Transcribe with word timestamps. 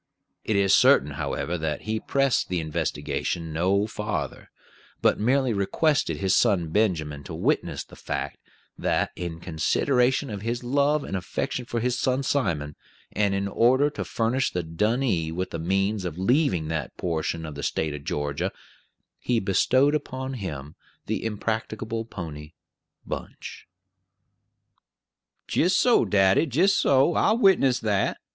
It 0.43 0.55
is 0.55 0.73
certain, 0.73 1.11
however, 1.11 1.59
that 1.59 1.81
he 1.83 1.99
pressed 1.99 2.49
the 2.49 2.59
investigation 2.59 3.53
no 3.53 3.85
farther, 3.85 4.49
but 4.99 5.19
merely 5.19 5.53
requested 5.53 6.17
his 6.17 6.35
son 6.35 6.69
Benjamin 6.71 7.23
to 7.25 7.35
witness 7.35 7.83
the 7.83 7.95
fact 7.95 8.39
that, 8.79 9.11
in 9.15 9.39
consideration 9.39 10.31
of 10.31 10.41
his 10.41 10.63
love 10.63 11.03
and 11.03 11.15
affection 11.15 11.65
for 11.65 11.79
his 11.79 11.99
son 11.99 12.23
Simon, 12.23 12.75
and 13.11 13.35
in 13.35 13.47
order 13.47 13.91
to 13.91 14.03
furnish 14.03 14.49
the 14.49 14.63
donee 14.63 15.31
with 15.31 15.51
the 15.51 15.59
means 15.59 16.03
of 16.03 16.17
leaving 16.17 16.67
that 16.69 16.97
portion 16.97 17.45
of 17.45 17.53
the 17.53 17.61
State 17.61 17.93
of 17.93 18.03
Georgia, 18.03 18.51
he 19.19 19.39
bestowed 19.39 19.93
upon 19.93 20.33
him 20.33 20.73
the 21.05 21.23
impracticable 21.23 22.05
pony, 22.05 22.53
Bunch. 23.05 23.67
"Jist 25.47 25.77
so, 25.79 26.05
daddy; 26.05 26.47
jist 26.47 26.79
so; 26.79 27.13
I'll 27.13 27.37
witness 27.37 27.77
that. 27.81 28.17